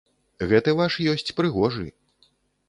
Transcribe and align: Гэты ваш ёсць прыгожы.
Гэты 0.51 0.73
ваш 0.79 0.97
ёсць 1.11 1.29
прыгожы. 1.41 1.87